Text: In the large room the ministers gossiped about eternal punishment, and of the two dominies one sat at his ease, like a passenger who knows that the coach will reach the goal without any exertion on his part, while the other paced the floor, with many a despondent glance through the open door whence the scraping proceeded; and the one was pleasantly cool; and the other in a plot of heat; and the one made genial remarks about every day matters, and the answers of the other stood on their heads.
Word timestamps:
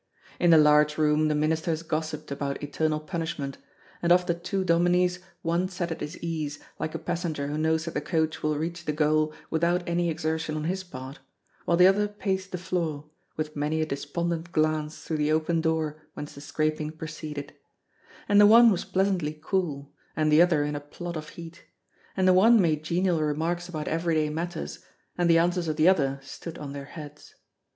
In 0.39 0.49
the 0.49 0.57
large 0.57 0.97
room 0.97 1.27
the 1.27 1.35
ministers 1.35 1.83
gossiped 1.83 2.31
about 2.31 2.63
eternal 2.63 2.99
punishment, 2.99 3.59
and 4.01 4.11
of 4.11 4.25
the 4.25 4.33
two 4.33 4.63
dominies 4.63 5.19
one 5.43 5.69
sat 5.69 5.91
at 5.91 5.99
his 6.01 6.17
ease, 6.23 6.57
like 6.79 6.95
a 6.95 6.97
passenger 6.97 7.49
who 7.49 7.57
knows 7.59 7.85
that 7.85 7.93
the 7.93 8.01
coach 8.01 8.41
will 8.41 8.57
reach 8.57 8.85
the 8.85 8.93
goal 8.93 9.31
without 9.51 9.87
any 9.87 10.09
exertion 10.09 10.55
on 10.55 10.63
his 10.63 10.83
part, 10.83 11.19
while 11.65 11.77
the 11.77 11.85
other 11.85 12.07
paced 12.07 12.51
the 12.51 12.57
floor, 12.57 13.11
with 13.37 13.55
many 13.55 13.79
a 13.79 13.85
despondent 13.85 14.51
glance 14.51 15.03
through 15.03 15.17
the 15.17 15.31
open 15.31 15.61
door 15.61 16.01
whence 16.15 16.33
the 16.33 16.41
scraping 16.41 16.89
proceeded; 16.89 17.53
and 18.27 18.41
the 18.41 18.47
one 18.47 18.71
was 18.71 18.83
pleasantly 18.83 19.39
cool; 19.43 19.93
and 20.15 20.31
the 20.31 20.41
other 20.41 20.63
in 20.63 20.75
a 20.75 20.79
plot 20.79 21.15
of 21.15 21.29
heat; 21.29 21.65
and 22.17 22.27
the 22.27 22.33
one 22.33 22.59
made 22.59 22.83
genial 22.83 23.21
remarks 23.21 23.69
about 23.69 23.87
every 23.87 24.15
day 24.15 24.29
matters, 24.31 24.79
and 25.15 25.29
the 25.29 25.37
answers 25.37 25.67
of 25.67 25.75
the 25.75 25.87
other 25.87 26.19
stood 26.23 26.57
on 26.57 26.73
their 26.73 26.85
heads. 26.85 27.35